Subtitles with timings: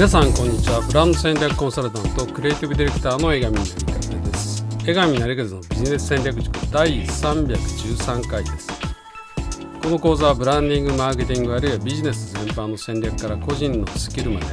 [0.00, 0.80] 皆さんこんにちは。
[0.80, 3.84] ブランド戦略コンサルタントクリエイティブディレクターの江上成
[4.14, 4.64] 和です。
[4.86, 8.70] 江上成和のビジネス戦略塾第313回です。
[9.82, 14.46] この講座はブランディングマーケティングあるいはビジネス全般の戦略から個人のスキルまで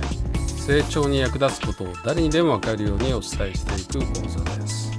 [0.58, 4.92] 成長に役立つことを誰にでも分かるようにお伝えしていく講座です。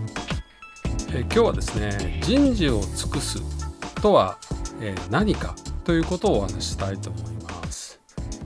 [1.13, 3.39] え今日はですね人事を尽くす
[4.01, 4.39] とは、
[4.81, 7.38] え何かということをお話ししたいと思います、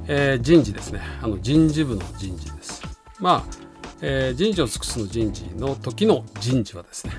[0.08, 1.00] えー、人事ですね。
[1.22, 2.82] あの人事部の人事です。
[3.20, 3.62] まあ、
[4.00, 7.12] えー、人事を尽くすの人事の時の人事はですね、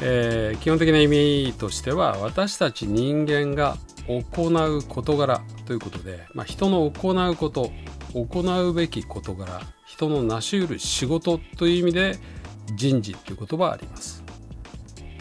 [0.00, 7.72] えー、基本的な意味としては私たち人間が行う事柄ということで、まあ、人の行うこと
[8.12, 12.18] 行うべき事柄人の成し得る仕事という意味で
[12.74, 14.22] 人事という言葉はあります。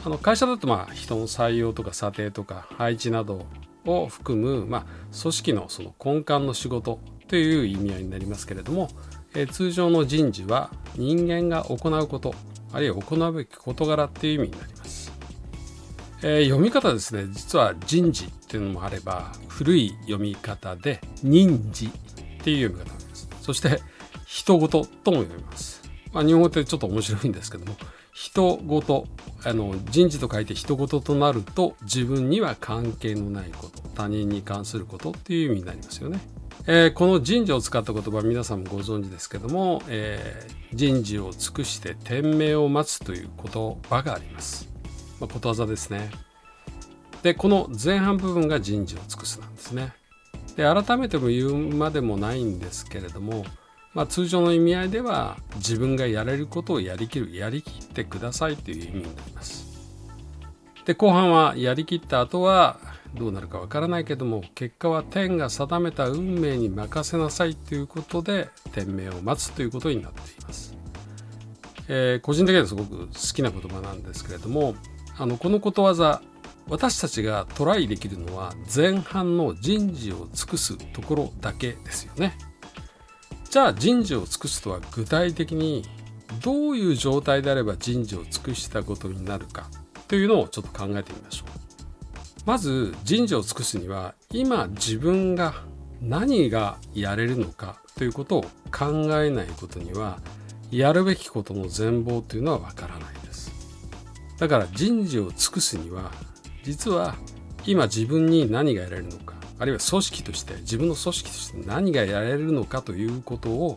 [0.05, 3.45] あの会社だとまあ人の採用とか査定とか配置など
[3.85, 4.85] を含む、まあ、
[5.19, 8.89] 組織のその根幹の仕事という意味合いになりますけれども、
[9.35, 12.35] え通常の人事は人間が行うこと
[12.71, 15.11] あるいは行うべき事柄っていう意味になります、
[16.21, 17.25] えー、読み方ですね。
[17.31, 21.89] 実は人事っていうのもあれば古い読み方で人事っ
[22.43, 23.29] ていう読み方なんです。
[23.41, 23.79] そして
[24.25, 27.75] 人事とも読みます、まあ、日本語ってちょっと面白いんですけども
[28.13, 29.07] 人事
[29.43, 36.19] あの人事と書いて人事となると自分には関係のないこと他人に関することっていう意味になりますよね。
[36.65, 44.69] えー、この人事を使った言葉皆さんもご存知ですけども、えー、人事を尽くして天命を待つという言葉があります。
[45.19, 46.09] まあ、ことわざですね。
[47.23, 49.93] でこの前半部分が人事を尽くすなんですね。
[50.55, 53.43] で改めても言うまでもないんですけれども、
[53.93, 59.63] まあ、通常の意味合いでは自分がやれることをやりきるやりきってくださいという意味になります。
[60.85, 62.79] で後半はやりきった後は
[63.13, 70.75] どうなるかわからないけども結果は天が定めた運命に任せなさいということで天命を待つということになっています。
[71.87, 74.73] えー、個人的にはすごく好きな言葉なんですけれども
[75.17, 76.21] あのこのことわざ
[76.69, 82.37] 私たちがトライできるのは前半の人事を尽くすところだけですよね。
[83.53, 85.83] じゃあ人事を尽くすとは具体的に
[86.41, 89.69] どういう状態であれば人事を尽くしたことになるか
[90.07, 91.49] というのをちょっと考えてみましょう。
[92.47, 95.53] まず人事を尽くすには今自分が
[96.01, 98.41] 何がやれるのかということを
[98.71, 98.87] 考
[99.21, 100.19] えないことには
[100.71, 103.51] やるべきことの全貌というのはわからないです。
[104.39, 106.11] だから人事を尽くすには
[106.63, 107.13] 実は
[107.67, 113.75] 今自分に何がやれるのかあるいは組織として自分の組織として何がやれるのかということを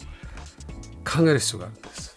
[1.05, 2.17] 考える必要があるんです。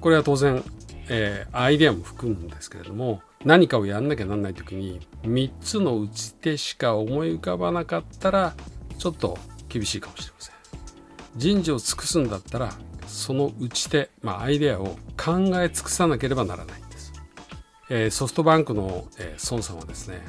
[0.00, 0.62] これは当然、
[1.08, 8.54] えー、アイデアも含むんですけれども何かをやんなきゃなんない時に3つの打ち手しか思い浮かばなかったら
[8.98, 9.38] ちょっと
[9.68, 10.54] 厳しいかもしれません。
[11.36, 12.72] 人事を尽くすんだったら
[13.06, 17.12] その打ち手、まあ、アイデアを考え尽くさなければならないんです。
[17.90, 20.20] えー、ソフトバンクの、えー、孫さんはですね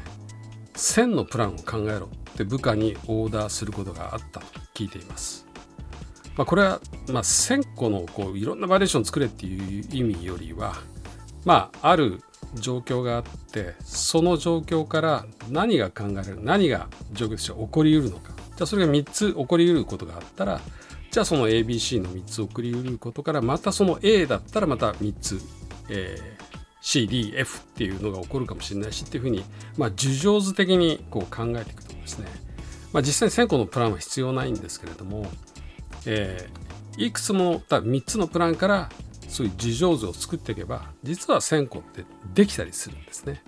[0.80, 5.46] 1000のプランを考えろって部下にオーダーすることがあったと聞いています。
[6.38, 6.80] まあ、これは、
[7.10, 10.76] まあ、1000個のこういろんなバリエーション作れっていう意味よりは、
[11.44, 12.22] まあ、ある
[12.56, 20.62] 状況があってその状況から何が考えられる何が状況として起こりうるのかじゃあそれが3つ起こりうることがあったら
[21.12, 25.42] じゃあその ABC の3つ起こりうることからまたその A だったらまた3つ、
[25.90, 26.39] えー、
[26.82, 29.44] CDF っていうのが起こるかもしれないしっていうふうに、
[29.78, 32.28] まあ、樹状図的にこう考えていくとですね、
[32.94, 35.28] まあ、実際に1000個のプランは必要ないんですけれども、
[36.06, 38.90] えー、いくつもた3つのプランから
[39.28, 43.44] そういう樹状図を作っていけば実は1000個ってできたりするんですね。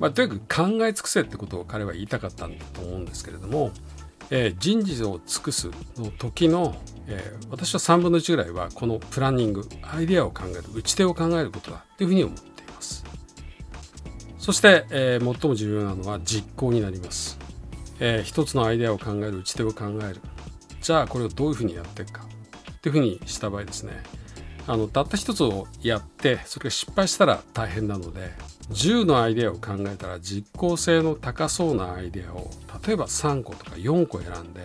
[0.00, 3.70] まあ、とにかく考え尽くせってことを彼は言いたかったんだと思うんですけれども、
[4.30, 6.74] えー、人事を尽くすの時の、
[7.06, 12.51] えー、私は3分の1ぐらいはこのプランニングアイデアを考える打ち手を考えることだというふうに思って
[14.42, 17.38] そして、えー、最も重要なのは実行になります、
[18.00, 20.20] えー、一つのアイデアを考える打ち手を考える。
[20.80, 22.24] じゃあこれをどういうふうにやっていくか。
[22.72, 24.02] っていうふうにした場合ですね。
[24.66, 28.32] あのたった一つをやってそれが失敗したら大変なので
[28.70, 32.50] 10のアイデアを考えたら実効性の高そうなアイデアを
[32.84, 34.62] 例えば3個とか4個選んで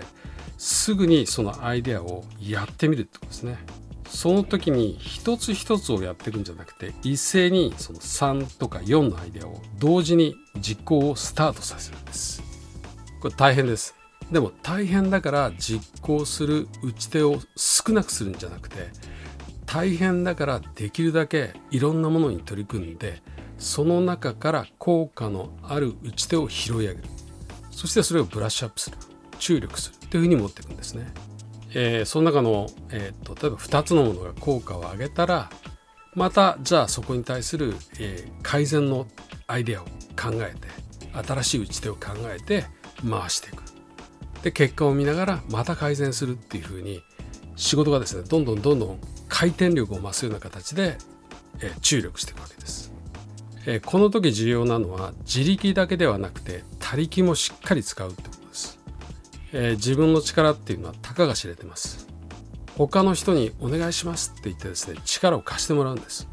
[0.57, 3.59] すぐにそのアイデアをやってみるってことですね。
[4.09, 12.41] その時に一つ一つをやっていくんじゃなくて一斉にその3とか4のアイデアを同時に実行をスタートさせるんです。
[13.21, 13.95] これ大変です。
[14.31, 18.89] でも大変だから実行する打ち手を少なくするんじゃなくて
[19.65, 23.21] 大変だからできるだけいろんなものに取り組んで
[23.57, 27.03] その中から効果のある打ち手を拾い上げる。
[27.71, 28.97] そしてそれをブラッシュアップする。
[29.39, 30.07] 注力する。
[30.09, 31.13] というふうに持っていくんですね。
[31.73, 35.49] えー、その中の、えー、例えば2つのものが効果を上げたら
[36.15, 39.05] またじゃあそこに対する、えー、改善の
[39.47, 40.67] アイデアを考えて
[41.27, 42.65] 新しい打ち手を考えて
[43.07, 43.63] 回していく。
[44.43, 47.01] で結果を見ながらまた改善するっていうふうに
[47.55, 50.97] 仕事がですねどんどんどんどん回転力を増すような形で、
[51.59, 52.93] えー、注力していくわけです、
[53.65, 58.46] えー、この時重要なのは自力だけではなくて他力もしっかり使うってこと、
[59.53, 62.07] えー、自分の力っていうのはたかが知れてます。
[62.77, 66.27] 他の人にお願いしますって言ってですね力を貸してもらうんです。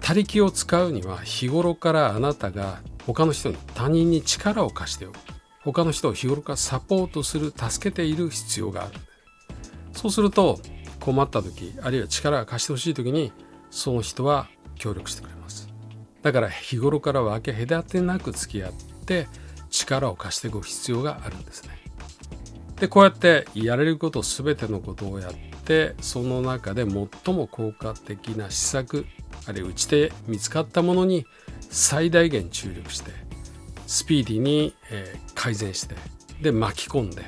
[0.00, 5.18] 他力を使うには日頃からあなたが他の人に他人に力を貸しておく。
[5.66, 8.92] 他の人を日頃からサポートする助けている必要がある
[9.92, 10.60] そうすると
[11.00, 13.32] 困った時あるいは力が貸してほしい時に
[13.70, 14.46] その人は
[14.76, 15.68] 協力してくれます。
[16.22, 18.72] だから日頃から分け隔てなく付き合っ
[19.06, 19.26] て
[19.68, 21.70] 力を貸していく必要があるんですね。
[22.78, 25.32] でこうやってやれること全てのことをやっ
[25.64, 29.06] てその中で最も効果的な施策
[29.46, 31.26] あるいは打ち手見つかったものに
[31.60, 33.10] 最大限注力して
[33.86, 34.74] スピーディーに、
[35.36, 35.94] 改善して
[36.42, 37.22] で巻き込んで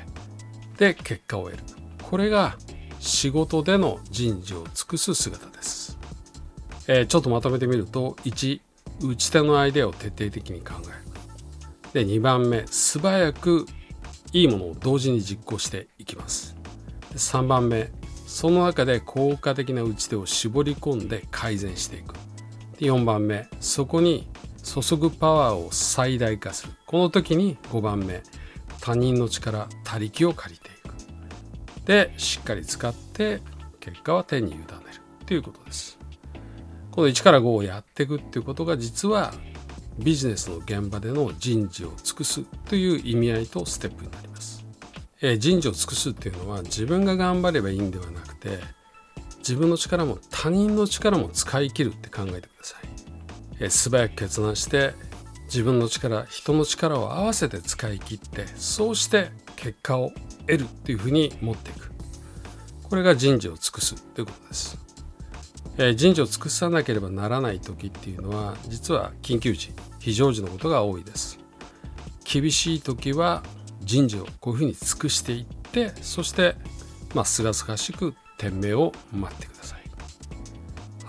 [0.77, 1.63] で結果を得る。
[2.03, 2.57] これが
[2.99, 5.97] 仕事での人事を尽くす姿です、
[6.87, 8.61] えー、ちょっとまとめてみると1
[9.03, 12.05] 打ち手のアイデアを徹底的に考える。
[12.05, 13.65] で2番目素早く
[14.31, 16.55] いいものを同時に実行していきます。
[17.15, 17.91] 3番目。
[18.27, 22.15] その中で効果的な打ち手を絞り込んで改善していく。
[22.77, 23.47] 4番目。
[23.59, 24.27] そこに
[24.63, 26.73] 注ぐパワーを最大化する。
[26.85, 28.21] この時に5番目。
[28.81, 30.71] 他人の力他力を借りてい
[31.81, 31.85] く。
[31.85, 33.41] でしっかり使って
[33.79, 34.65] 結果は手に委ねる。
[35.25, 35.97] ということです。
[36.91, 39.33] この1から5をやっていくっていうことが実は
[39.99, 44.65] ビジネスの現場での人事を尽くすという意味合いとステップになります、
[45.21, 48.59] え、人事を尽くすっていうのは自分が頑張ればいいんではなくて
[49.39, 52.89] 自分の力も他人の力も使い切るって考えてください。
[53.61, 54.93] え素早く決断して
[55.45, 60.11] 自分の力人の力を合わせて使い切ってそうして結果を
[60.41, 61.91] 得るっていうふうに持っていく。
[62.83, 64.77] これが人事を尽くすということです、
[65.77, 69.71] え人事を尽くさなければならない時っていうのは実は緊急時。
[69.99, 71.39] 非常時のことが多いです
[72.23, 73.43] 厳しい時は
[73.81, 76.55] 人事をこういうふうに尽くしていってそして
[77.13, 79.79] まあすがすがしく天命を待ってください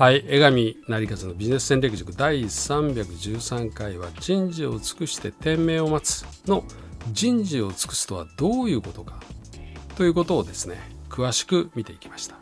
[0.00, 6.64] はい、江上成勝のビジネス戦略塾第313回は人事を尽くして天命を待つの
[7.12, 9.20] 人事を尽くすとはどういうことか
[9.96, 10.78] ということをですね、
[11.10, 12.39] 詳しく見ていきました。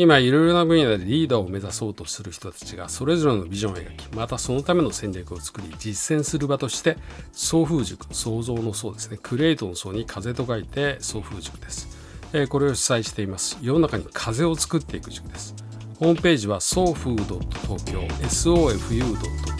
[0.00, 6.96] 今いろいろな分野でリーダーを目指そうとする人たちがそれぞれのビジョンを描きまたそのための戦略を作り実践する場として
[7.32, 11.86] 送風塾創造の層ですねクレイトの層に風と書いて送風塾です、
[12.32, 13.58] えー、これを主催しています。
[13.60, 15.54] 世の中に風を作っていく塾です。
[15.98, 19.50] ホームページは sofu.tokyo sofu.tokyo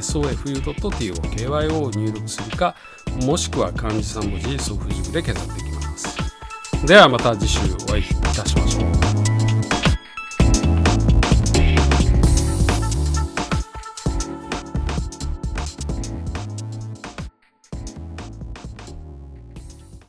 [0.00, 2.76] sofu.tokyo を入力するか
[3.26, 5.71] もしくは漢字3文字送付塾で検索できます。
[6.84, 9.01] ではまた次週お会いいたしましょう。